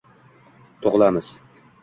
[0.81, 1.29] Tug’ilamiz